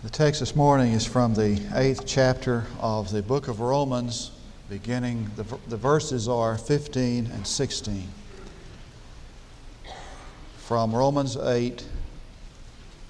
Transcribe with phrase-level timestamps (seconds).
[0.00, 4.30] The text this morning is from the eighth chapter of the book of Romans,
[4.70, 8.06] beginning, the, the verses are 15 and 16.
[10.58, 11.84] From Romans 8,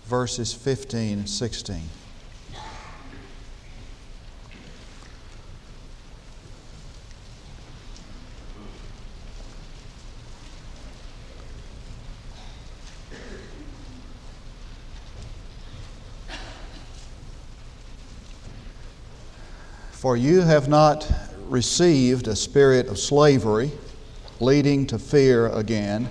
[0.06, 1.82] verses 15 and 16.
[19.98, 21.10] For you have not
[21.48, 23.72] received a spirit of slavery,
[24.38, 26.08] leading to fear again,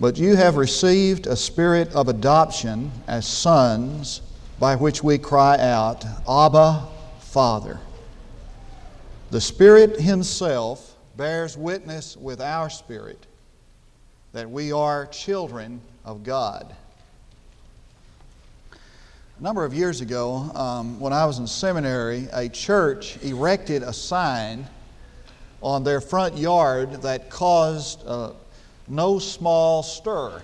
[0.00, 4.22] but you have received a spirit of adoption as sons,
[4.58, 6.88] by which we cry out, Abba,
[7.20, 7.78] Father.
[9.30, 13.24] The Spirit Himself bears witness with our spirit
[14.32, 16.74] that we are children of God.
[19.38, 23.92] A number of years ago, um, when I was in seminary, a church erected a
[23.92, 24.66] sign
[25.60, 28.30] on their front yard that caused uh,
[28.88, 30.40] no small stir.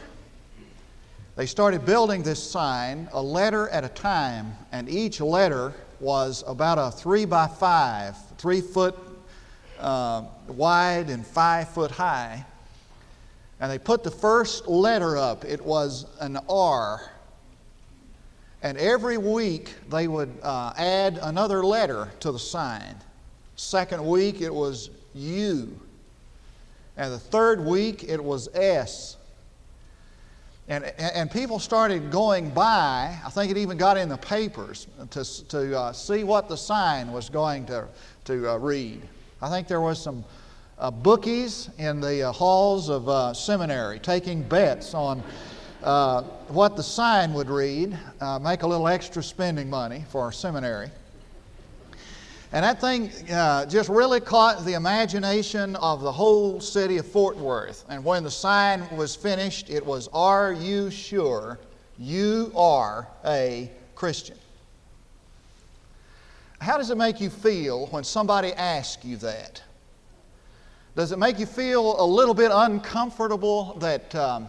[1.36, 6.76] They started building this sign a letter at a time, and each letter was about
[6.76, 8.94] a three by five, three foot
[9.80, 12.44] uh, wide and five foot high.
[13.58, 15.46] And they put the first letter up.
[15.46, 17.11] It was an R.
[18.62, 22.94] And every week they would uh, add another letter to the sign.
[23.56, 25.78] Second week it was U.
[26.96, 29.16] And the third week it was S.
[30.68, 35.48] And, and people started going by, I think it even got in the papers, to,
[35.48, 37.88] to uh, see what the sign was going to,
[38.26, 39.02] to uh, read.
[39.40, 40.24] I think there was some
[40.78, 45.22] uh, bookies in the uh, halls of uh, seminary taking bets on
[45.82, 50.32] uh, what the sign would read, uh, make a little extra spending money for our
[50.32, 50.90] seminary.
[52.52, 57.36] And that thing uh, just really caught the imagination of the whole city of Fort
[57.36, 57.84] Worth.
[57.88, 61.58] And when the sign was finished, it was, Are you sure
[61.98, 64.36] you are a Christian?
[66.60, 69.62] How does it make you feel when somebody asks you that?
[70.94, 74.46] Does it make you feel a little bit uncomfortable that um,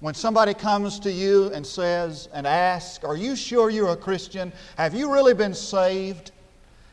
[0.00, 4.52] when somebody comes to you and says and asks, Are you sure you're a Christian?
[4.76, 6.32] Have you really been saved?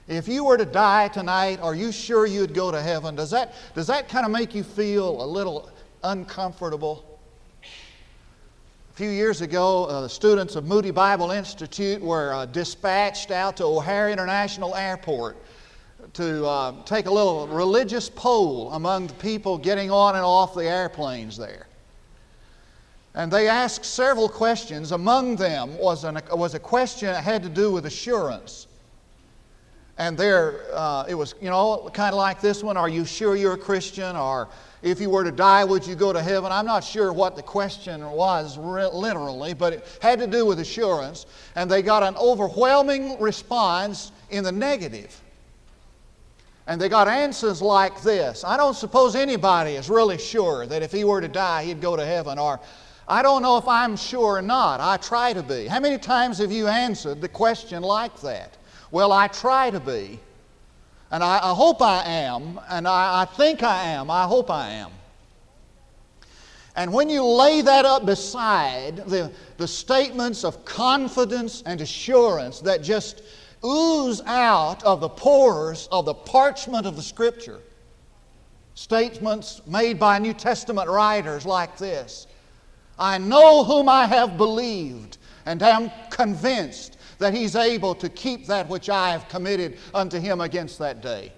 [0.08, 3.16] If you were to die tonight, are you sure you'd go to heaven?
[3.16, 5.70] Does that, does that kind of make you feel a little
[6.04, 7.20] uncomfortable?
[7.62, 13.64] A few years ago, uh, students of Moody Bible Institute were uh, dispatched out to
[13.64, 15.38] O'Hare International Airport
[16.14, 20.66] to uh, take a little religious poll among the people getting on and off the
[20.66, 21.66] airplanes there.
[23.16, 24.92] And they asked several questions.
[24.92, 28.68] Among them was, an, was a question that had to do with assurance.
[29.98, 33.36] And there, uh, it was, you know, kind of like this one Are you sure
[33.36, 34.16] you're a Christian?
[34.16, 34.50] Or
[34.82, 36.52] if you were to die, would you go to heaven?
[36.52, 41.28] I'm not sure what the question was literally, but it had to do with assurance.
[41.56, 45.20] And they got an overwhelming response in the negative.
[46.66, 50.92] And they got answers like this I don't suppose anybody is really sure that if
[50.92, 52.40] he were to die, he'd go to heaven.
[52.40, 52.60] Or
[53.08, 54.80] I don't know if I'm sure or not.
[54.80, 55.68] I try to be.
[55.68, 58.58] How many times have you answered the question like that?
[58.92, 60.20] Well, I try to be.
[61.12, 62.60] And I, I hope I am.
[62.70, 64.10] And I, I think I am.
[64.10, 64.92] I hope I am.
[66.76, 72.82] And when you lay that up beside the, the statements of confidence and assurance that
[72.82, 73.22] just
[73.64, 77.60] ooze out of the pores of the parchment of the Scripture,
[78.74, 82.28] statements made by New Testament writers like this
[83.04, 88.70] I know whom I have believed, and am convinced that he's able to keep that
[88.70, 91.34] which I have committed unto him against that day.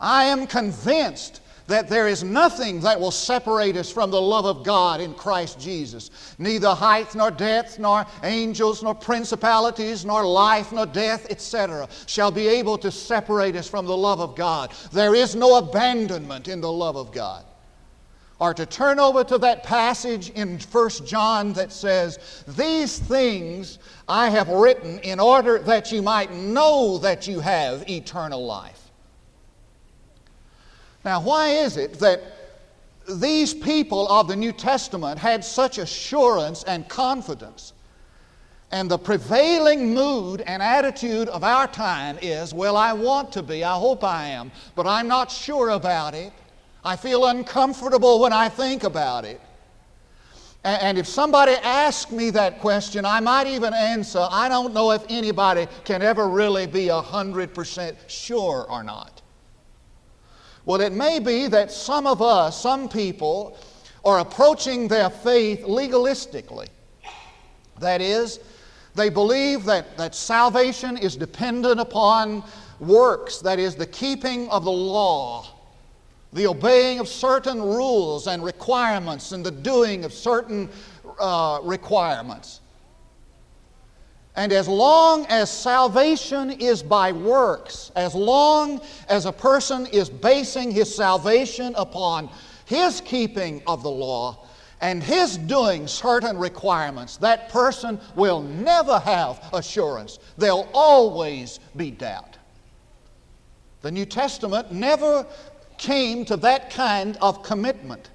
[0.00, 4.64] I am convinced that there is nothing that will separate us from the love of
[4.64, 6.34] God in Christ Jesus.
[6.38, 12.48] Neither height nor depth, nor angels, nor principalities, nor life, nor death, etc., shall be
[12.48, 14.72] able to separate us from the love of God.
[14.90, 17.44] There is no abandonment in the love of God
[18.42, 23.78] are to turn over to that passage in 1 John that says, These things
[24.08, 28.90] I have written in order that you might know that you have eternal life.
[31.04, 32.20] Now, why is it that
[33.08, 37.74] these people of the New Testament had such assurance and confidence?
[38.72, 43.62] And the prevailing mood and attitude of our time is, well, I want to be,
[43.62, 46.32] I hope I am, but I'm not sure about it.
[46.84, 49.40] I feel uncomfortable when I think about it.
[50.64, 55.04] And if somebody asked me that question, I might even answer, I don't know if
[55.08, 59.22] anybody can ever really be 100% sure or not.
[60.64, 63.58] Well, it may be that some of us, some people,
[64.04, 66.68] are approaching their faith legalistically.
[67.80, 68.38] That is,
[68.94, 72.44] they believe that, that salvation is dependent upon
[72.78, 75.51] works, that is, the keeping of the law
[76.32, 80.68] the obeying of certain rules and requirements and the doing of certain
[81.20, 82.60] uh, requirements.
[84.34, 90.70] And as long as salvation is by works, as long as a person is basing
[90.70, 92.30] his salvation upon
[92.64, 94.46] his keeping of the law
[94.80, 100.18] and his doing certain requirements, that person will never have assurance.
[100.38, 102.38] There'll always be doubt.
[103.82, 105.26] The New Testament never
[105.82, 108.10] came to that kind of commitment.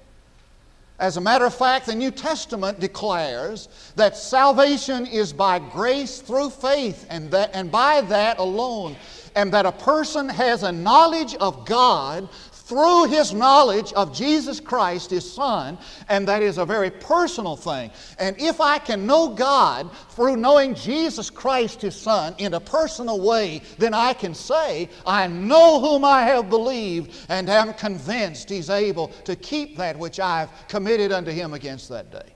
[0.98, 6.48] As a matter of fact, the New Testament declares that salvation is by grace through
[6.48, 8.96] faith and, that, and by that alone,
[9.36, 12.28] and that a person has a knowledge of God
[12.68, 15.78] through his knowledge of Jesus Christ, his Son,
[16.10, 17.90] and that is a very personal thing.
[18.18, 23.22] And if I can know God through knowing Jesus Christ, his Son, in a personal
[23.22, 28.68] way, then I can say, I know whom I have believed and am convinced he's
[28.68, 32.34] able to keep that which I've committed unto him against that day.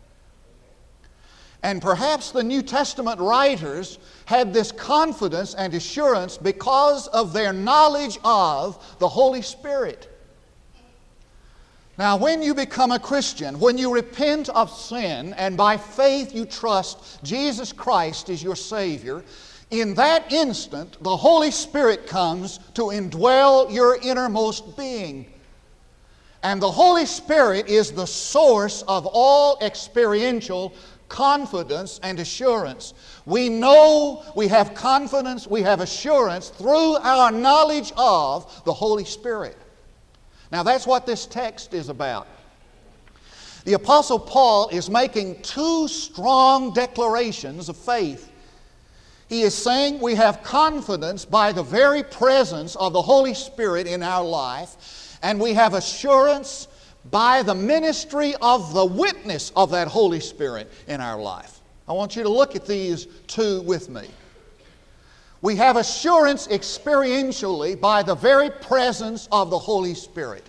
[1.63, 8.19] And perhaps the New Testament writers had this confidence and assurance because of their knowledge
[8.25, 10.09] of the Holy Spirit.
[11.99, 16.47] Now, when you become a Christian, when you repent of sin and by faith you
[16.47, 19.23] trust Jesus Christ as your Savior,
[19.71, 25.27] in that instant the Holy Spirit comes to indwell your innermost being.
[26.43, 30.75] And the Holy Spirit is the source of all experiential
[31.09, 32.95] confidence and assurance.
[33.27, 39.57] We know, we have confidence, we have assurance through our knowledge of the Holy Spirit.
[40.53, 42.29] Now, that's what this text is about.
[43.65, 48.31] The Apostle Paul is making two strong declarations of faith.
[49.29, 54.03] He is saying we have confidence by the very presence of the Holy Spirit in
[54.03, 56.69] our life, and we have assurance
[57.11, 61.61] by the ministry of the witness of that Holy Spirit in our life.
[61.89, 64.07] I want you to look at these two with me.
[65.43, 70.45] We have assurance experientially by the very presence of the Holy Spirit.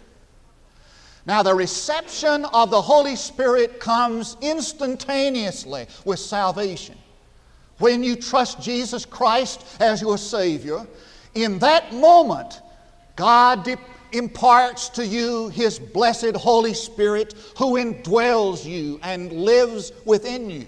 [1.26, 6.96] Now, the reception of the Holy Spirit comes instantaneously with salvation.
[7.80, 10.86] When you trust Jesus Christ as your Savior,
[11.34, 12.62] in that moment,
[13.16, 13.78] God de-
[14.12, 20.68] imparts to you His blessed Holy Spirit who indwells you and lives within you.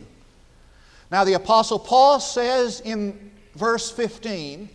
[1.11, 3.24] Now, the Apostle Paul says in
[3.55, 4.69] verse 15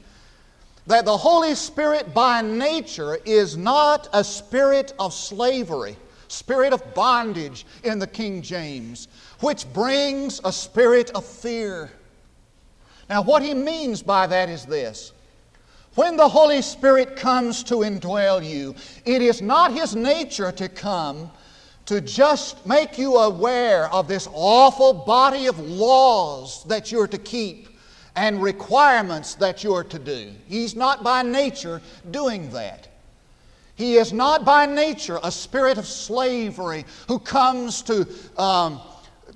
[0.87, 5.97] that the Holy Spirit by nature is not a spirit of slavery,
[6.29, 9.09] spirit of bondage in the King James,
[9.41, 11.93] which brings a spirit of fear.
[13.09, 15.13] Now, what he means by that is this.
[15.95, 18.75] When the Holy Spirit comes to indwell you,
[19.05, 21.31] it is not His nature to come
[21.87, 27.70] to just make you aware of this awful body of laws that you're to keep
[28.17, 30.33] and requirements that you're to do.
[30.49, 32.89] He's not by nature doing that.
[33.81, 38.79] He is not by nature a spirit of slavery who comes to, um,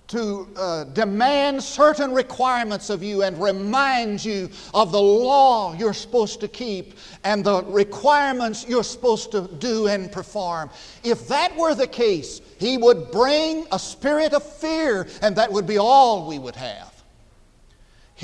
[0.08, 6.40] to uh, demand certain requirements of you and remind you of the law you're supposed
[6.40, 10.68] to keep and the requirements you're supposed to do and perform.
[11.02, 15.66] If that were the case, He would bring a spirit of fear, and that would
[15.66, 16.93] be all we would have.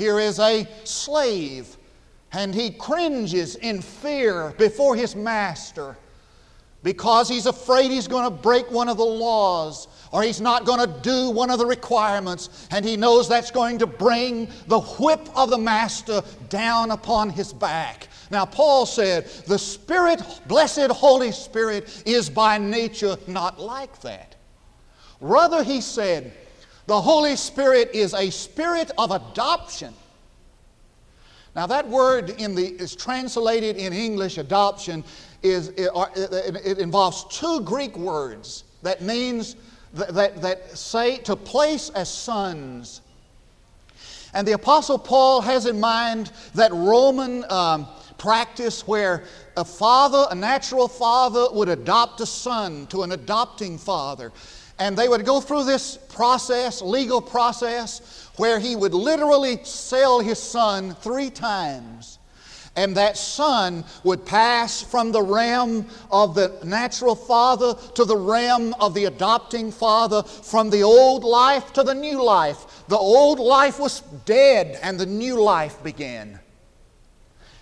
[0.01, 1.77] Here is a slave,
[2.33, 5.95] and he cringes in fear before his master
[6.81, 10.79] because he's afraid he's going to break one of the laws or he's not going
[10.79, 15.29] to do one of the requirements, and he knows that's going to bring the whip
[15.35, 18.07] of the master down upon his back.
[18.31, 24.35] Now, Paul said, the Spirit, blessed Holy Spirit, is by nature not like that.
[25.19, 26.33] Rather, he said,
[26.91, 29.93] the Holy Spirit is a spirit of adoption.
[31.55, 35.05] Now, that word in the, is translated in English, adoption,
[35.41, 35.89] is, it,
[36.65, 39.55] it involves two Greek words that means
[39.93, 42.99] that, that, that say to place as sons.
[44.33, 49.23] And the Apostle Paul has in mind that Roman um, practice where
[49.55, 54.33] a father, a natural father, would adopt a son to an adopting father.
[54.81, 60.39] And they would go through this process, legal process, where he would literally sell his
[60.39, 62.17] son three times.
[62.75, 68.73] And that son would pass from the realm of the natural father to the realm
[68.79, 72.83] of the adopting father, from the old life to the new life.
[72.87, 76.39] The old life was dead and the new life began.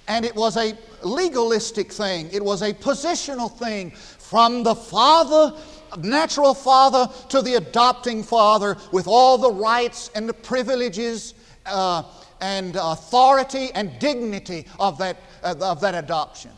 [0.07, 0.73] And it was a
[1.03, 5.53] legalistic thing, it was a positional thing from the father
[5.97, 11.33] natural father to the adopting father with all the rights and the privileges
[11.65, 12.03] uh,
[12.41, 16.51] and authority and dignity of that, uh, of that adoption.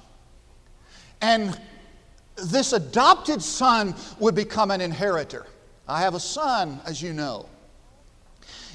[1.21, 1.59] And
[2.35, 5.45] this adopted son would become an inheritor.
[5.87, 7.47] I have a son, as you know.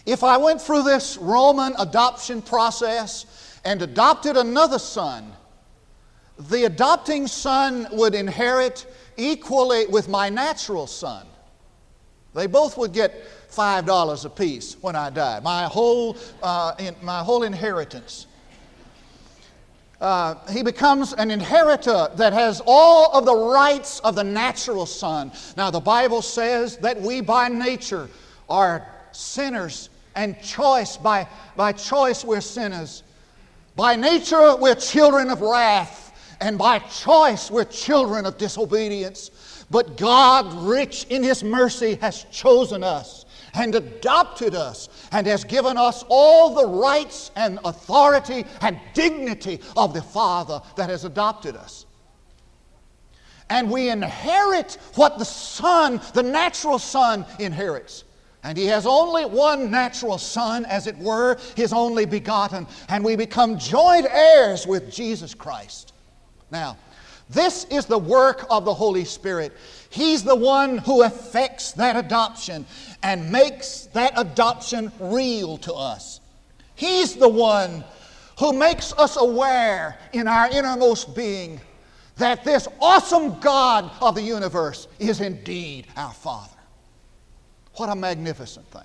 [0.04, 5.32] If I went through this Roman adoption process and adopted another son,
[6.38, 11.26] the adopting son would inherit equally with my natural son.
[12.34, 17.42] They both would get $5 apiece when I died, my whole, uh, in, my whole
[17.42, 18.26] inheritance.
[19.98, 25.32] Uh, he becomes an inheritor that has all of the rights of the natural son.
[25.56, 28.10] Now, the Bible says that we by nature
[28.50, 31.26] are sinners, and choice, by,
[31.56, 33.02] by choice, we're sinners.
[33.74, 36.05] By nature, we're children of wrath,
[36.40, 39.30] and by choice, we're children of disobedience.
[39.70, 43.24] But God, rich in His mercy, has chosen us
[43.54, 49.94] and adopted us and has given us all the rights and authority and dignity of
[49.94, 51.86] the Father that has adopted us.
[53.48, 58.04] And we inherit what the Son, the natural Son, inherits.
[58.42, 63.16] And he has only one natural son, as it were, his only begotten, and we
[63.16, 65.94] become joint heirs with Jesus Christ.
[66.50, 66.76] Now,
[67.28, 69.52] this is the work of the Holy Spirit.
[69.90, 72.66] He's the one who effects that adoption
[73.02, 76.20] and makes that adoption real to us.
[76.74, 77.84] He's the one
[78.38, 81.60] who makes us aware in our innermost being
[82.16, 86.52] that this awesome God of the universe is indeed our Father.
[87.74, 88.82] What a magnificent thing.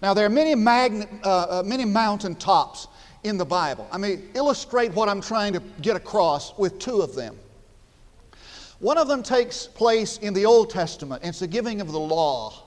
[0.00, 2.88] Now, there are many, magn- uh, uh, many mountain tops
[3.24, 3.86] in the Bible.
[3.92, 7.38] I mean, illustrate what I'm trying to get across with two of them.
[8.80, 12.64] One of them takes place in the Old Testament, it's the giving of the law.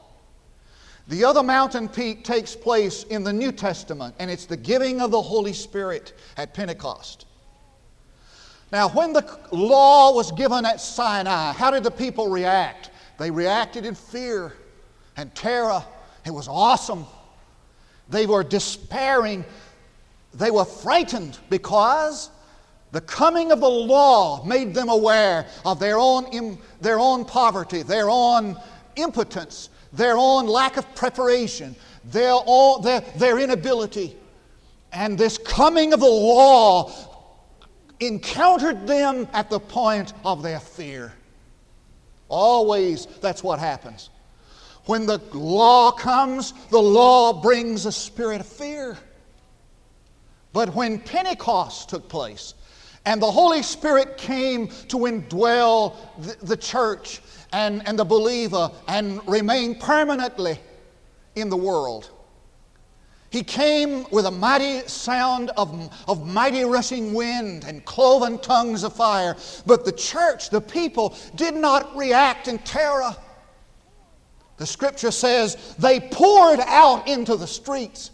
[1.08, 5.12] The other mountain peak takes place in the New Testament, and it's the giving of
[5.12, 7.28] the Holy Spirit at Pentecost.
[8.72, 12.90] Now, when the law was given at Sinai, how did the people react?
[13.20, 14.54] They reacted in fear
[15.16, 15.84] and terror.
[16.26, 17.06] It was awesome.
[18.10, 19.46] They were despairing.
[20.38, 22.30] They were frightened because
[22.92, 28.10] the coming of the law made them aware of their own, their own poverty, their
[28.10, 28.58] own
[28.96, 31.76] impotence, their own lack of preparation,
[32.06, 34.16] their, all, their, their inability.
[34.92, 36.92] And this coming of the law
[38.00, 41.14] encountered them at the point of their fear.
[42.28, 44.10] Always, that's what happens.
[44.86, 48.98] When the law comes, the law brings a spirit of fear.
[50.56, 52.54] But when Pentecost took place
[53.04, 55.98] and the Holy Spirit came to indwell
[56.42, 57.22] the, church
[57.52, 60.58] and, and the believer and remain permanently
[61.36, 62.10] in the world,
[63.32, 68.94] he came with a mighty sound of, of mighty rushing wind and cloven tongues of
[68.94, 69.36] fire.
[69.66, 73.14] But the church, the people, did not react in terror.
[74.56, 78.12] The scripture says they poured out into the streets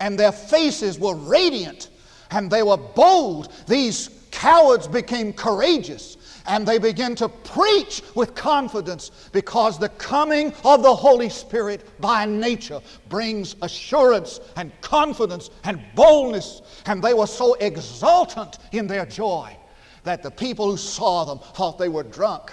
[0.00, 1.90] and their faces were radiant
[2.30, 3.52] and they were bold.
[3.66, 10.82] These cowards became courageous and they began to preach with confidence because the coming of
[10.82, 16.62] the Holy Spirit by nature brings assurance and confidence and boldness.
[16.86, 19.56] And they were so exultant in their joy
[20.04, 22.52] that the people who saw them thought they were drunk.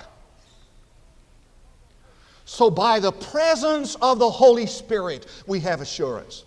[2.46, 6.44] So, by the presence of the Holy Spirit, we have assurance.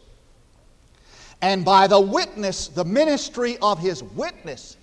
[1.43, 4.77] And by the witness, the ministry of His witness.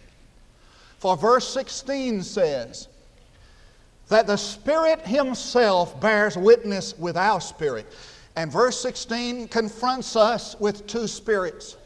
[1.00, 2.88] For verse 16 says
[4.08, 7.92] that the Spirit Himself bears witness with our spirit.
[8.36, 11.78] And verse 16 confronts us with two spirits.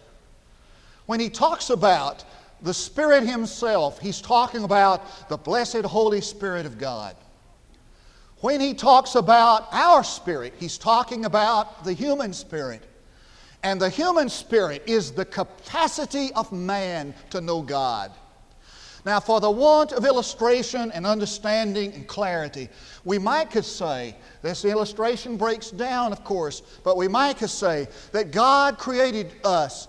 [1.06, 2.26] When he talks about
[2.62, 7.16] the Spirit Himself, he's talking about the blessed Holy Spirit of God.
[8.42, 12.84] When he talks about our spirit, he's talking about the human spirit.
[13.64, 18.12] And the human spirit is the capacity of man to know God.
[19.06, 22.68] Now, for the want of illustration and understanding and clarity,
[23.06, 27.88] we might could say, this illustration breaks down, of course, but we might could say
[28.12, 29.88] that God created us,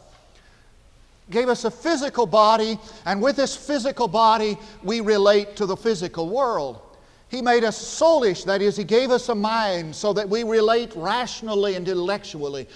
[1.30, 6.28] gave us a physical body, and with this physical body, we relate to the physical
[6.28, 6.80] world.
[7.28, 10.92] He made us soulish, that is, He gave us a mind so that we relate
[10.94, 12.68] rationally and intellectually.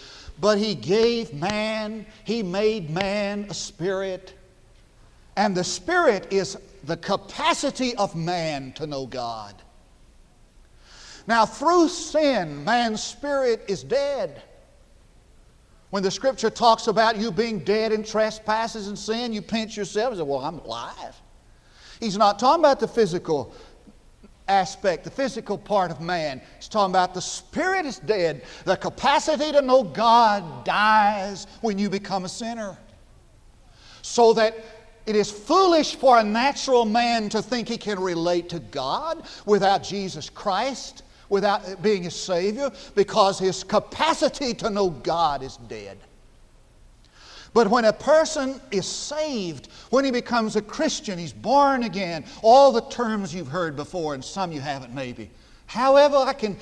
[0.42, 4.34] But He gave man, He made man a spirit
[5.37, 9.54] and the Spirit is the capacity of man to know God.
[11.26, 14.42] Now, through sin, man's spirit is dead.
[15.90, 20.12] When the scripture talks about you being dead in trespasses and sin, you pinch yourself
[20.12, 21.20] and say, Well, I'm alive.
[22.00, 23.54] He's not talking about the physical
[24.49, 26.40] aspect, the physical part of man.
[26.56, 28.42] He's talking about the spirit is dead.
[28.64, 32.76] The capacity to know God dies when you become a sinner.
[34.02, 34.56] So that
[35.06, 39.82] it is foolish for a natural man to think he can relate to God without
[39.82, 45.99] Jesus Christ, without being his Savior, because his capacity to know God is dead.
[47.54, 52.73] But when a person is saved, when he becomes a Christian, he's born again, all
[52.73, 55.30] the terms you've heard before, and some you haven't maybe.
[55.66, 56.56] However, I can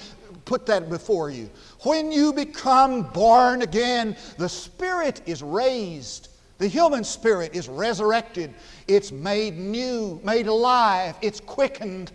[0.45, 1.49] put that before you.
[1.83, 6.31] When you become born again, the Spirit is raised
[6.61, 8.53] the human spirit is resurrected,
[8.87, 12.13] it's made new, made alive, it's quickened.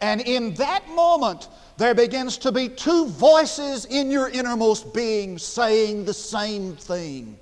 [0.00, 6.04] And in that moment, there begins to be two voices in your innermost being saying
[6.04, 7.38] the same thing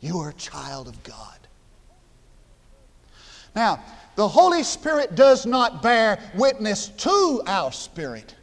[0.00, 1.38] You are a child of God.
[3.54, 3.82] Now,
[4.16, 8.34] the Holy Spirit does not bear witness to our spirit.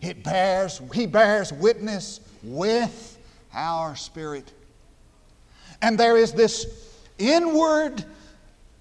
[0.00, 3.18] It bears, He bears witness with
[3.52, 4.52] our spirit.
[5.82, 6.66] And there is this
[7.18, 8.04] inward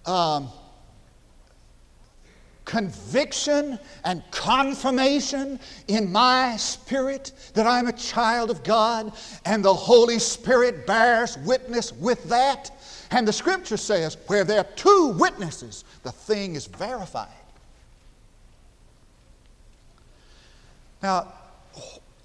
[0.05, 0.49] um,
[2.67, 5.57] conviction and confirmation
[5.87, 9.13] in my spirit that I'm a child of God,
[9.45, 12.69] and the Holy Spirit bears witness with that.
[13.09, 17.29] And the scripture says, where there are two witnesses, the thing is verified.
[21.01, 21.33] Now,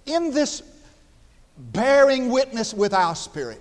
[0.07, 0.63] in this
[1.57, 3.61] bearing witness with our spirit,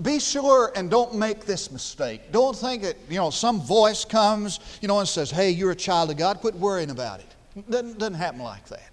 [0.00, 2.32] be sure and don't make this mistake.
[2.32, 5.76] Don't think that, you know, some voice comes, you know, and says, hey, you're a
[5.76, 6.40] child of God.
[6.40, 7.70] Quit worrying about it.
[7.70, 8.90] Doesn't, doesn't happen like that.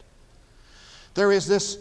[1.14, 1.78] There is this,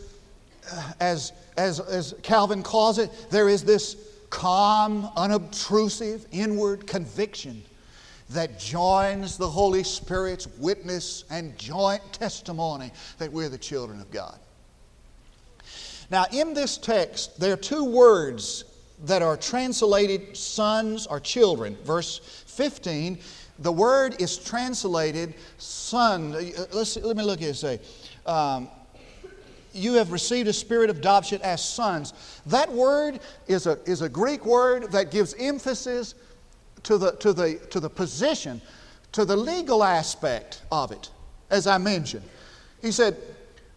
[0.73, 3.97] uh, as, as, as Calvin calls it, there is this
[4.31, 7.63] calm, unobtrusive, inward conviction
[8.31, 14.39] that joins the Holy Spirit's witness and joint testimony that we're the children of God.
[16.11, 18.65] Now, in this text, there are two words
[19.05, 21.77] that are translated sons or children.
[21.85, 23.19] Verse 15,
[23.61, 26.33] the word is translated son.
[26.73, 27.81] Let's, let me look at it say,
[28.27, 28.69] um,
[29.73, 32.13] you have received a spirit of adoption as sons.
[32.47, 36.15] That word is a, is a Greek word that gives emphasis
[36.85, 38.61] to the, to, the, to the position,
[39.13, 41.11] to the legal aspect of it,
[41.51, 42.25] as I mentioned.
[42.81, 43.17] He said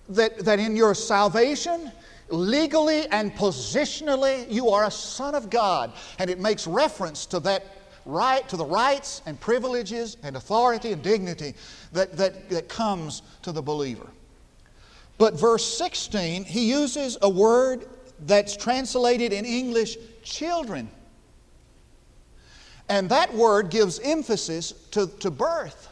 [0.10, 1.92] that, that in your salvation,
[2.32, 5.94] legally and positionally, you are a son of God.
[6.20, 7.64] And it makes reference to that
[8.06, 11.54] right, to the rights and privileges and authority and dignity
[11.94, 14.08] that, that, that comes to the believer.
[15.18, 17.88] But verse 16, he uses a word
[18.22, 20.90] that's translated in English children.
[22.90, 25.90] And that word gives emphasis to, to birth.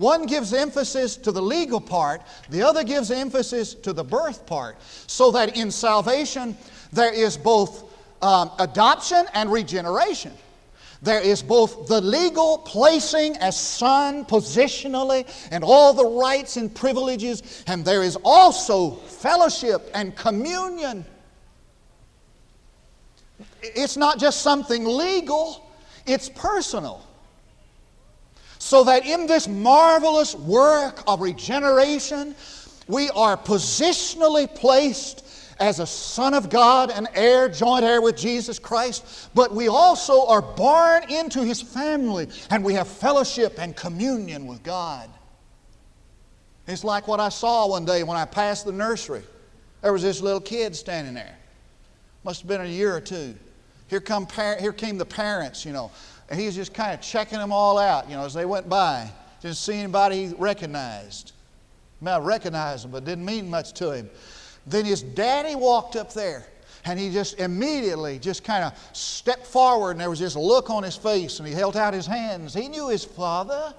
[0.00, 4.78] One gives emphasis to the legal part, the other gives emphasis to the birth part.
[5.06, 6.56] So that in salvation,
[6.90, 7.84] there is both
[8.22, 10.32] um, adoption and regeneration.
[11.02, 17.62] There is both the legal placing as son positionally and all the rights and privileges,
[17.66, 21.04] and there is also fellowship and communion.
[23.62, 25.70] It's not just something legal,
[26.06, 27.06] it's personal
[28.70, 32.36] so that in this marvelous work of regeneration,
[32.86, 35.26] we are positionally placed
[35.58, 40.24] as a son of God, an heir, joint heir with Jesus Christ, but we also
[40.28, 45.10] are born into his family and we have fellowship and communion with God.
[46.68, 49.24] It's like what I saw one day when I passed the nursery.
[49.82, 51.36] There was this little kid standing there.
[52.22, 53.34] Must have been a year or two.
[53.88, 55.90] Here, come par- here came the parents, you know.
[56.30, 58.68] And he was just kind of checking them all out, you know, as they went
[58.68, 59.10] by.
[59.42, 61.32] Didn't see anybody he recognized.
[62.04, 64.08] Have recognized them, but didn't mean much to him.
[64.66, 66.46] Then his daddy walked up there.
[66.86, 70.82] And he just immediately just kind of stepped forward, and there was this look on
[70.82, 72.54] his face, and he held out his hands.
[72.54, 73.74] He knew his father.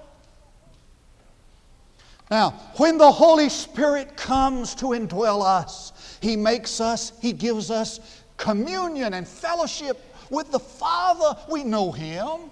[2.30, 8.22] Now, when the Holy Spirit comes to indwell us, He makes us, He gives us
[8.38, 10.00] communion and fellowship
[10.32, 11.38] with the Father.
[11.48, 12.50] We know Him.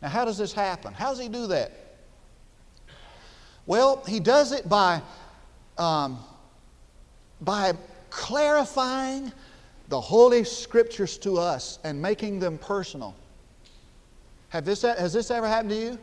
[0.00, 0.94] Now, how does this happen?
[0.94, 1.72] How does He do that?
[3.66, 5.02] Well, He does it by,
[5.76, 6.18] um,
[7.42, 7.72] by
[8.08, 9.30] clarifying
[9.88, 13.14] the Holy Scriptures to us and making them personal.
[14.50, 15.98] Have this, has this ever happened to you?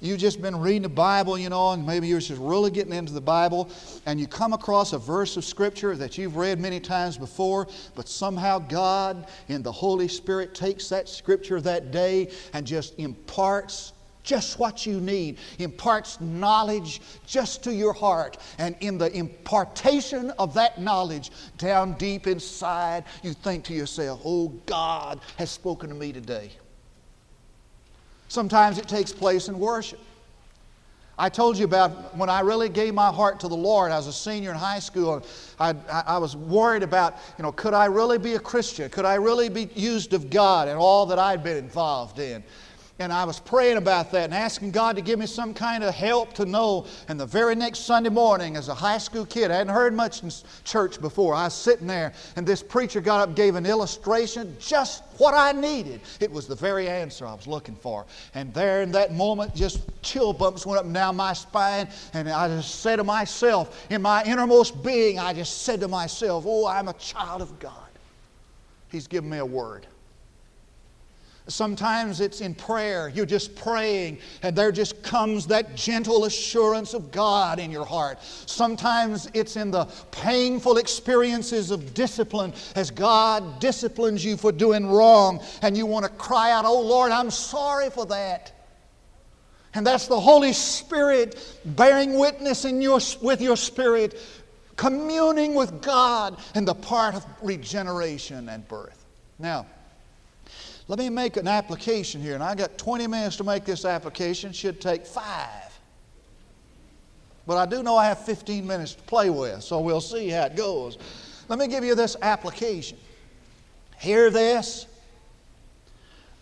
[0.00, 3.12] You've just been reading the Bible, you know, and maybe you're just really getting into
[3.12, 3.70] the Bible,
[4.04, 8.08] and you come across a verse of Scripture that you've read many times before, but
[8.08, 14.58] somehow God in the Holy Spirit takes that Scripture that day and just imparts just
[14.58, 18.38] what you need, imparts knowledge just to your heart.
[18.58, 24.48] And in the impartation of that knowledge, down deep inside, you think to yourself, oh,
[24.66, 26.50] God has spoken to me today.
[28.28, 30.00] Sometimes it takes place in worship.
[31.18, 33.90] I told you about when I really gave my heart to the Lord.
[33.90, 35.24] I was a senior in high school.
[35.58, 38.90] And I, I, was worried about, you know, could I really be a Christian?
[38.90, 42.44] Could I really be used of God and all that I'd been involved in?
[42.98, 45.94] And I was praying about that and asking God to give me some kind of
[45.94, 46.86] help to know.
[47.08, 50.22] And the very next Sunday morning, as a high school kid, I hadn't heard much
[50.22, 50.30] in
[50.64, 51.34] church before.
[51.34, 55.34] I was sitting there, and this preacher got up and gave an illustration, just what
[55.34, 56.00] I needed.
[56.20, 58.06] It was the very answer I was looking for.
[58.34, 61.88] And there in that moment, just chill bumps went up and down my spine.
[62.14, 66.44] And I just said to myself, in my innermost being, I just said to myself,
[66.46, 67.74] Oh, I'm a child of God.
[68.90, 69.86] He's given me a word.
[71.48, 73.08] Sometimes it's in prayer.
[73.08, 78.18] You're just praying, and there just comes that gentle assurance of God in your heart.
[78.22, 85.40] Sometimes it's in the painful experiences of discipline as God disciplines you for doing wrong,
[85.62, 88.52] and you want to cry out, Oh Lord, I'm sorry for that.
[89.72, 94.18] And that's the Holy Spirit bearing witness in your, with your spirit,
[94.74, 99.04] communing with God in the part of regeneration and birth.
[99.38, 99.66] Now,
[100.88, 104.52] let me make an application here, and I got 20 minutes to make this application.
[104.52, 105.78] Should take five.
[107.46, 110.44] But I do know I have 15 minutes to play with, so we'll see how
[110.44, 110.98] it goes.
[111.48, 112.98] Let me give you this application.
[113.98, 114.86] Hear this.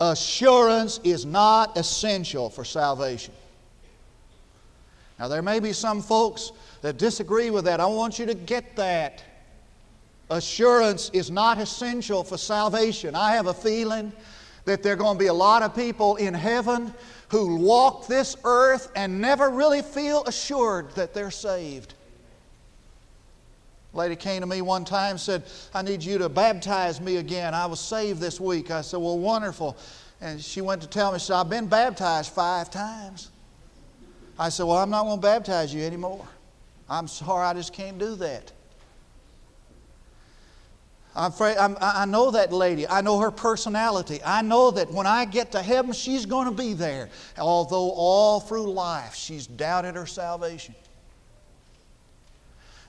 [0.00, 3.33] Assurance is not essential for salvation.
[5.18, 6.52] Now, there may be some folks
[6.83, 7.80] that disagree with that.
[7.80, 9.22] I want you to get that.
[10.31, 13.15] Assurance is not essential for salvation.
[13.15, 14.13] I have a feeling
[14.65, 16.93] that there are going to be a lot of people in heaven
[17.29, 21.95] who walk this earth and never really feel assured that they're saved.
[23.93, 27.55] A lady came to me one time said, I need you to baptize me again.
[27.55, 28.71] I was saved this week.
[28.71, 29.77] I said, Well, wonderful.
[30.21, 33.31] And she went to tell me, she said, I've been baptized five times.
[34.39, 36.27] I said, Well, I'm not going to baptize you anymore.
[36.89, 38.53] I'm sorry, I just can't do that.
[41.16, 42.88] I'm afraid, I'm, i know that lady.
[42.88, 44.20] I know her personality.
[44.24, 47.09] I know that when I get to heaven, she's going to be there.
[47.38, 50.74] Although all through life she's doubted her salvation.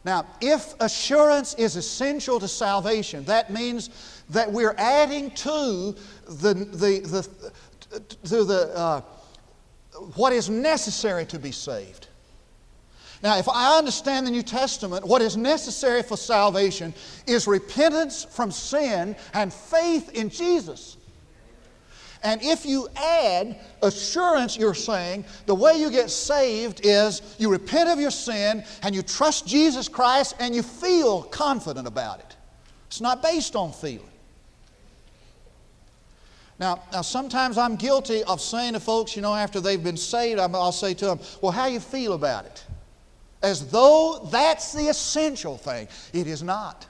[0.04, 3.90] Now, if assurance is essential to salvation, that means
[4.30, 5.96] that we're adding to
[6.28, 7.28] the, the,
[7.90, 9.02] the, to the, uh,
[10.16, 12.05] what is necessary to be saved.
[13.24, 16.94] Now, if I understand the New Testament, what is necessary for salvation
[17.26, 20.98] is repentance from sin and faith in Jesus.
[22.24, 27.88] And if you add assurance, you're saying the way you get saved is you repent
[27.88, 32.36] of your sin and you trust Jesus Christ and you feel confident about it.
[32.88, 34.10] It's not based on feeling.
[36.58, 40.40] Now, now sometimes I'm guilty of saying to folks, you know, after they've been saved,
[40.40, 42.66] I'll say to them, well, how you feel about it?
[43.42, 45.88] As though that's the essential thing.
[46.14, 46.88] It is not.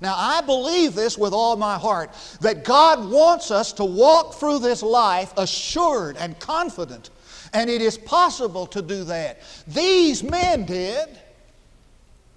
[0.00, 2.10] Now, I believe this with all my heart
[2.40, 7.10] that God wants us to walk through this life assured and confident,
[7.52, 9.40] and it is possible to do that.
[9.66, 11.08] These men did,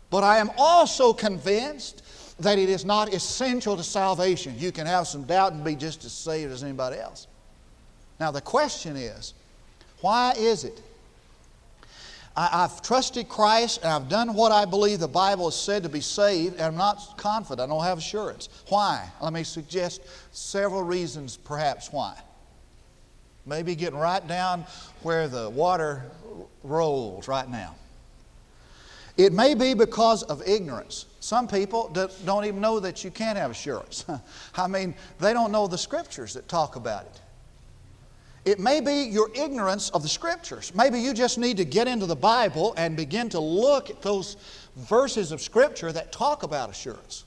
[0.10, 2.02] but I am also convinced
[2.40, 4.56] that it is not essential to salvation.
[4.58, 7.28] You can have some doubt and be just as saved as anybody else.
[8.20, 9.36] Now, the question is
[10.02, 10.82] why is it
[12.36, 15.90] I, have trusted Christ and I've done what I believe the Bible has said to
[15.90, 17.70] be saved, and I'm not confident.
[17.70, 18.50] I don't have assurance.
[18.70, 19.10] Why?
[19.22, 22.18] Let me suggest several reasons, perhaps, why.
[23.46, 24.66] Maybe getting right down
[25.02, 26.04] where the water
[26.64, 27.76] rolls right now.
[29.18, 31.06] It may be because of ignorance.
[31.20, 31.92] Some people
[32.26, 34.06] don't even know that you can't have assurance.
[34.56, 37.22] I mean, they don't know the scriptures that talk about it.
[38.44, 40.74] It may be your ignorance of the scriptures.
[40.74, 44.36] Maybe you just need to get into the Bible and begin to look at those
[44.76, 47.26] verses of scripture that talk about assurance.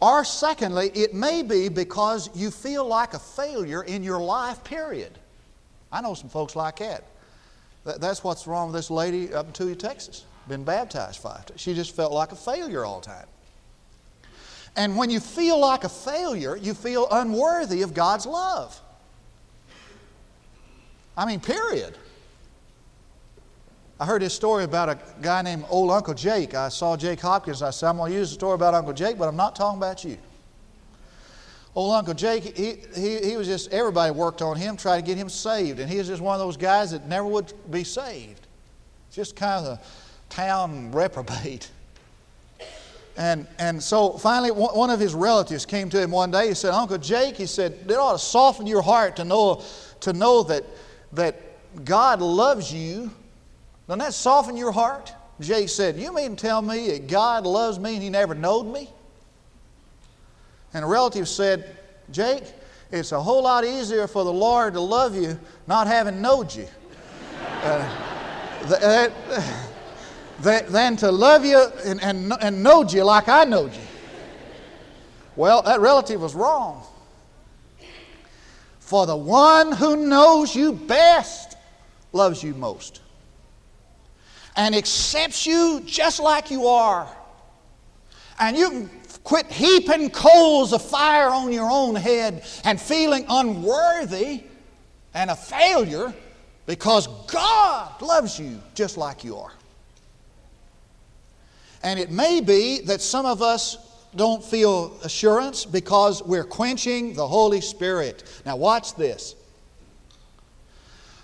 [0.00, 5.18] Or, secondly, it may be because you feel like a failure in your life, period.
[5.92, 7.04] I know some folks like that.
[7.84, 10.24] That's what's wrong with this lady up in Tulia, Texas.
[10.48, 11.60] Been baptized five times.
[11.60, 13.26] She just felt like a failure all the time.
[14.76, 18.80] And when you feel like a failure, you feel unworthy of God's love.
[21.16, 21.96] I mean, period.
[24.00, 26.54] I heard this story about a guy named Old Uncle Jake.
[26.54, 27.62] I saw Jake Hopkins.
[27.62, 29.78] I said, I'm going to use the story about Uncle Jake, but I'm not talking
[29.78, 30.16] about you.
[31.74, 35.16] Old Uncle Jake, he, he, he was just, everybody worked on him, tried to get
[35.16, 35.78] him saved.
[35.78, 38.46] And he was just one of those guys that never would be saved.
[39.10, 39.80] Just kind of a
[40.28, 41.70] town reprobate.
[43.16, 46.48] And, and so finally, one of his relatives came to him one day.
[46.48, 49.62] He said, Uncle Jake, he said, it ought to soften your heart to know,
[50.00, 50.64] to know that,
[51.12, 53.10] that God loves you.
[53.86, 55.12] Doesn't that soften your heart?
[55.40, 58.64] Jake said, You mean to tell me that God loves me and he never knowed
[58.64, 58.88] me?
[60.74, 61.76] And a relative said,
[62.10, 62.44] Jake,
[62.90, 66.68] it's a whole lot easier for the Lord to love you not having knowed you
[67.62, 69.10] uh,
[70.40, 73.80] than to love you and, and, and knowed you like I knowed you.
[75.36, 76.84] Well, that relative was wrong.
[78.92, 81.56] For the one who knows you best
[82.12, 83.00] loves you most
[84.54, 87.08] and accepts you just like you are.
[88.38, 88.90] And you can
[89.24, 94.42] Quit heaping coals of fire on your own head and feeling unworthy
[95.14, 96.12] and a failure
[96.66, 99.52] because God loves you just like you are.
[101.82, 103.78] And it may be that some of us
[104.14, 108.24] don't feel assurance because we're quenching the Holy Spirit.
[108.44, 109.34] Now, watch this.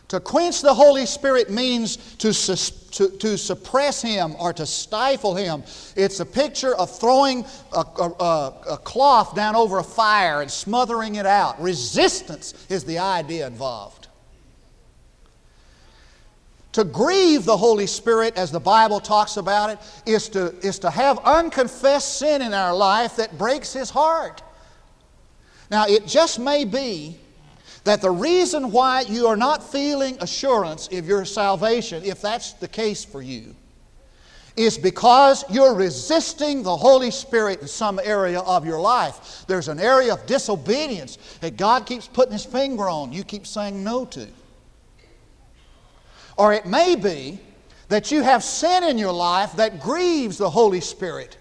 [0.08, 5.62] To quench the Holy Spirit means to, to, to suppress Him or to stifle Him.
[5.96, 11.16] It's a picture of throwing a, a, a, cloth down over a fire and smothering
[11.16, 11.60] it out.
[11.60, 13.97] Resistance is the idea involved.
[16.78, 20.90] To grieve the Holy Spirit, as the Bible talks about it, is to, is to
[20.90, 24.44] have unconfessed sin in our life that breaks His heart.
[25.72, 27.18] Now, it just may be
[27.82, 32.68] that the reason why you are not feeling assurance of your salvation, if that's the
[32.68, 33.56] case for you,
[34.56, 39.44] is because you're resisting the Holy Spirit in some area of your life.
[39.48, 43.82] There's an area of disobedience that God keeps putting His finger on, you keep saying
[43.82, 44.28] no to.
[46.38, 47.40] Or it may be
[47.88, 51.36] that you have sin in your life that grieves the Holy Spirit.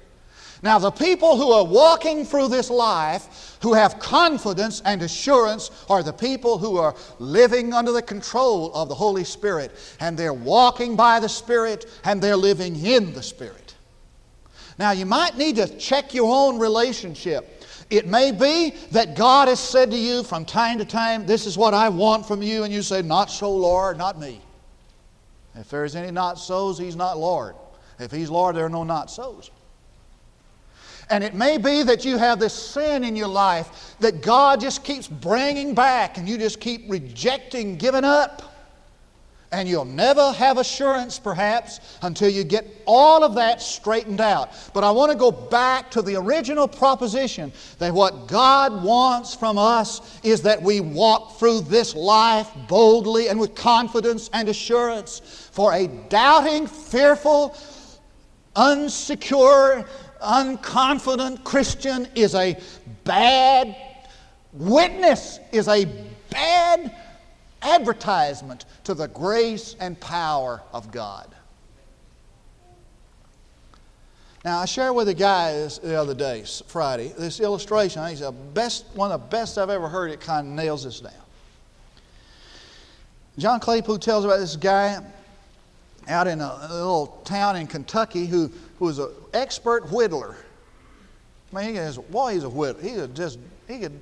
[0.63, 6.01] Now, the people who are walking through this life, who have confidence and assurance, are
[6.01, 9.71] the people who are living under the control of the Holy Spirit.
[9.99, 13.75] And they're walking by the Spirit and they're living in the Spirit.
[14.79, 17.63] Now, you might need to check your own relationship.
[17.91, 21.57] It may be that God has said to you from time to time, This is
[21.57, 24.41] what I want from you, and you say, Not so, Lord, not me.
[25.59, 27.55] If there's any not so's, He's not Lord.
[27.99, 29.51] If He's Lord, there are no not so's.
[31.09, 34.83] And it may be that you have this sin in your life that God just
[34.83, 38.53] keeps bringing back and you just keep rejecting, giving up.
[39.49, 44.51] And you'll never have assurance, perhaps, until you get all of that straightened out.
[44.73, 49.57] But I want to go back to the original proposition that what God wants from
[49.57, 55.46] us is that we walk through this life boldly and with confidence and assurance.
[55.57, 57.57] For a doubting, fearful,
[58.55, 59.87] unsecure,
[60.21, 62.61] unconfident Christian is a
[63.03, 63.75] bad
[64.53, 65.85] witness, is a
[66.29, 66.95] bad
[67.63, 71.33] advertisement to the grace and power of God.
[74.45, 78.07] Now, I shared with a guy this, the other day, Friday, this illustration.
[78.07, 80.11] He's the best, one of the best I've ever heard.
[80.11, 81.13] It kind of nails this down.
[83.39, 85.03] John Claypool tells about this guy
[86.07, 90.35] out in a, little town in Kentucky who who was an expert whittler.
[91.53, 92.81] I mean, he was, well, he's a whittler.
[92.81, 93.99] He could just, he could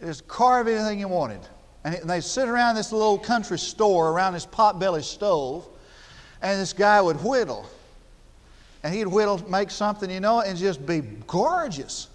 [0.00, 1.40] just carve anything he wanted.
[1.84, 5.66] And, and they'd sit around this little country store around this potbelly stove,
[6.42, 7.66] and this guy would whittle.
[8.82, 12.08] And he'd whittle, make something, you know, and just be gorgeous.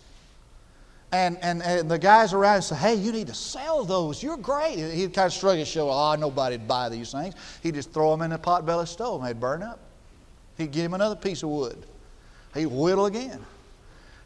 [1.13, 4.23] And, and, and the guys around say, hey, you need to sell those.
[4.23, 4.79] You're great.
[4.79, 7.35] He'd kind of shrug his shoulders, oh, nobody'd buy these things.
[7.61, 9.79] He'd just throw them in a the potbelly stove and they'd burn up.
[10.57, 11.77] He'd give him another piece of wood.
[12.55, 13.39] He'd whittle again.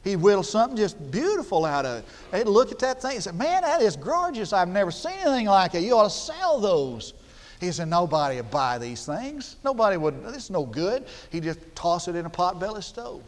[0.06, 2.06] He'd whittle something just beautiful out of it.
[2.32, 4.54] They'd look at that thing and say, Man, that is gorgeous.
[4.54, 5.84] I've never seen anything like it.
[5.84, 7.14] You ought to sell those.
[7.60, 9.58] He said, Nobody would buy these things.
[9.62, 10.24] Nobody would.
[10.24, 11.06] This is no good.
[11.32, 13.24] He'd just toss it in a potbelly stove.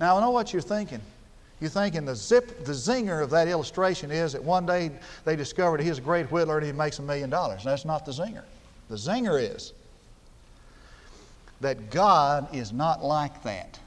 [0.00, 1.02] Now, I know what you're thinking.
[1.60, 4.90] You're thinking the zip, the zinger of that illustration is that one day
[5.24, 7.64] they discovered he's a great whittler and he makes a million dollars.
[7.64, 8.42] That's not the zinger.
[8.88, 9.72] The zinger is
[11.60, 13.78] that God is not like that.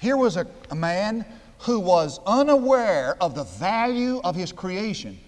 [0.00, 1.24] Here was a, a man
[1.58, 5.18] who was unaware of the value of his creation.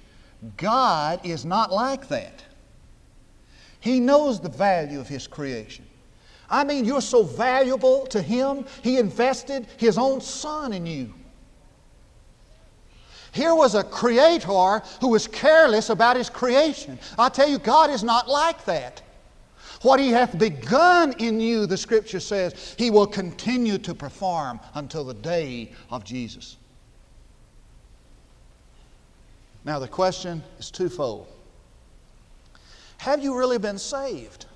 [0.57, 2.45] God is not like that.
[3.81, 5.85] He knows the value of his creation.
[6.51, 11.15] I mean, you're so valuable to Him, He invested His own Son in you.
[13.33, 16.99] Here was a creator who was careless about his creation.
[17.17, 19.03] I tell you, God is not like that.
[19.83, 25.05] What He hath begun in you, the Scripture says, He will continue to perform until
[25.05, 26.57] the day of Jesus.
[29.65, 31.29] Now, the question is twofold
[32.99, 34.47] Have you really been saved?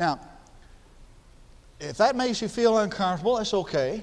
[0.00, 0.18] Now,
[1.78, 4.02] if that makes you feel uncomfortable, that's okay.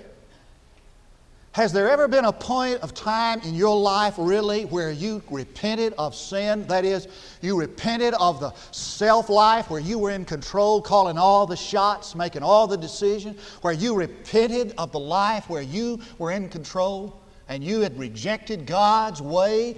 [1.54, 5.94] Has there ever been a point of time in your life really where you repented
[5.98, 6.68] of sin?
[6.68, 7.08] That is,
[7.42, 12.14] you repented of the self life where you were in control, calling all the shots,
[12.14, 17.20] making all the decisions, where you repented of the life where you were in control
[17.50, 19.78] and you had rejected God's way,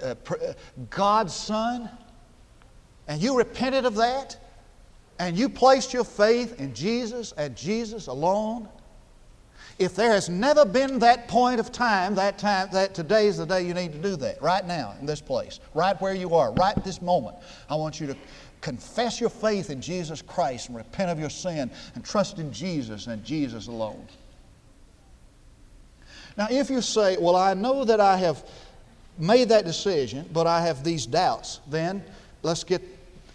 [0.00, 0.52] uh, uh
[0.90, 1.90] God's Son,
[3.08, 4.36] and you repented of that?
[5.18, 8.68] And you placed your faith in Jesus and Jesus alone,
[9.78, 13.44] if there has never been that point of time, that time, that today is the
[13.44, 16.52] day you need to do that, right now in this place, right where you are,
[16.52, 17.36] right this moment.
[17.68, 18.16] I want you to
[18.62, 23.06] confess your faith in Jesus Christ and repent of your sin and trust in Jesus
[23.06, 24.06] and Jesus alone.
[26.38, 28.44] Now, if you say, Well, I know that I have
[29.18, 32.02] made that decision, but I have these doubts, then
[32.42, 32.82] let's get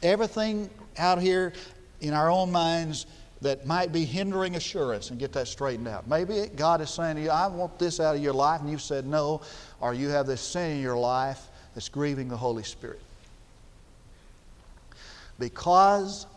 [0.04, 1.54] everything out here
[2.01, 3.06] in our own minds
[3.41, 6.08] that might be hindering assurance and get that straightened out.
[6.08, 8.82] Maybe God is saying to you, I want this out of your life, and you've
[8.82, 9.41] said no,
[9.80, 13.01] or you have this sin in your life that's grieving the Holy Spirit.
[15.39, 16.27] Because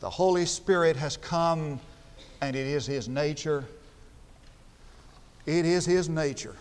[0.00, 1.78] the Holy Spirit has come
[2.40, 3.64] and it is His nature,
[5.46, 6.56] it is His nature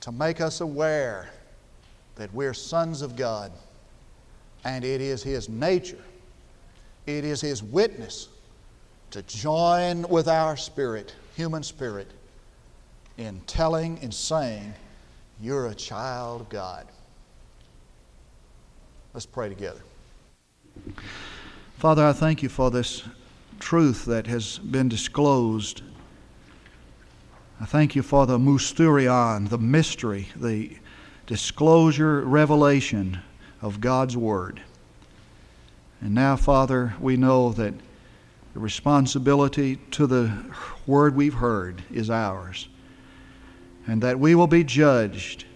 [0.00, 1.30] to make us aware
[2.16, 3.50] that we're sons of God
[4.64, 6.02] and it is His nature,
[7.06, 8.28] it is His witness
[9.10, 12.08] to join with our spirit, human spirit,
[13.18, 14.72] in telling and saying,
[15.40, 16.86] You're a child of God.
[19.12, 19.80] Let's pray together.
[21.76, 23.02] Father, I thank you for this
[23.58, 25.82] truth that has been disclosed.
[27.60, 30.76] I thank you for the mysterion, the mystery, the
[31.26, 33.20] disclosure, revelation
[33.62, 34.60] of God's Word.
[36.00, 37.74] And now, Father, we know that
[38.52, 40.36] the responsibility to the
[40.86, 42.68] Word we've heard is ours,
[43.86, 45.46] and that we will be judged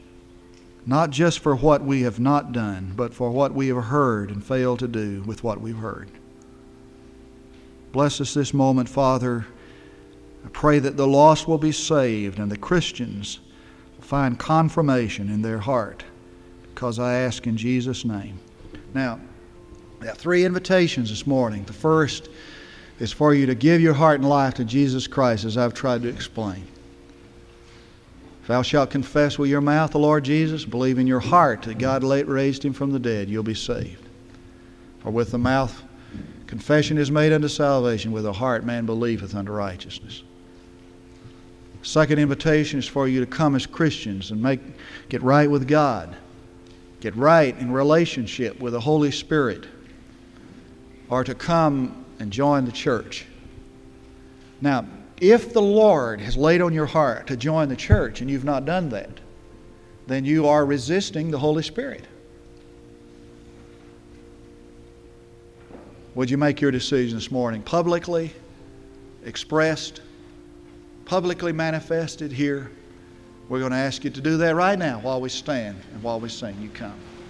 [0.87, 4.45] not just for what we have not done, but for what we have heard and
[4.45, 6.09] failed to do with what we've heard.
[7.91, 9.47] Bless us this moment, Father.
[10.45, 13.41] I pray that the lost will be saved and the Christians
[13.97, 16.05] will find confirmation in their heart
[16.77, 18.39] because I ask in Jesus' name.
[18.93, 19.19] Now,
[20.17, 21.65] three invitations this morning.
[21.65, 22.29] The first
[23.01, 26.03] is for you to give your heart and life to Jesus Christ, as I've tried
[26.03, 26.67] to explain.
[28.43, 31.79] If thou shalt confess with your mouth the Lord Jesus, believe in your heart that
[31.79, 34.07] God late raised him from the dead, you'll be saved.
[34.99, 35.83] For with the mouth
[36.47, 40.25] confession is made unto salvation, with the heart man believeth unto righteousness.
[41.81, 44.61] Second invitation is for you to come as Christians and make
[45.09, 46.15] get right with God
[47.01, 49.67] get right in relationship with the Holy Spirit
[51.09, 53.27] or to come and join the church.
[54.61, 54.87] Now,
[55.21, 58.65] if the Lord has laid on your heart to join the church and you've not
[58.65, 59.21] done that,
[60.07, 62.07] then you are resisting the Holy Spirit.
[66.15, 68.33] Would you make your decision this morning publicly
[69.25, 70.01] expressed,
[71.05, 72.71] publicly manifested here?
[73.49, 76.19] We're going to ask you to do that right now while we stand and while
[76.19, 76.57] we sing.
[76.61, 76.99] You come.